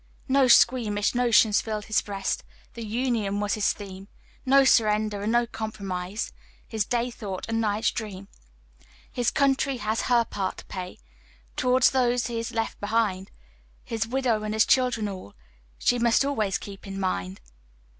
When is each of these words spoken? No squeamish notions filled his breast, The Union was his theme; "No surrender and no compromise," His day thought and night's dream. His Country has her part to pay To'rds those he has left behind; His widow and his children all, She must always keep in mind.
No 0.27 0.47
squeamish 0.47 1.13
notions 1.13 1.61
filled 1.61 1.85
his 1.85 2.01
breast, 2.01 2.43
The 2.73 2.83
Union 2.83 3.39
was 3.39 3.53
his 3.53 3.71
theme; 3.71 4.07
"No 4.47 4.63
surrender 4.63 5.21
and 5.21 5.31
no 5.31 5.45
compromise," 5.45 6.33
His 6.67 6.85
day 6.85 7.11
thought 7.11 7.45
and 7.47 7.61
night's 7.61 7.91
dream. 7.91 8.27
His 9.11 9.29
Country 9.29 9.77
has 9.77 10.01
her 10.09 10.25
part 10.25 10.57
to 10.57 10.65
pay 10.65 10.97
To'rds 11.55 11.91
those 11.91 12.25
he 12.25 12.37
has 12.37 12.51
left 12.51 12.79
behind; 12.79 13.29
His 13.83 14.07
widow 14.07 14.41
and 14.41 14.55
his 14.55 14.65
children 14.65 15.07
all, 15.07 15.35
She 15.77 15.99
must 15.99 16.25
always 16.25 16.57
keep 16.57 16.87
in 16.87 16.99
mind. 16.99 17.39